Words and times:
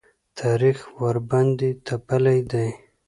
تاریخ 0.39 0.77
ورباندې 1.01 1.69
تپلی 1.85 2.39
دی. 2.51 2.67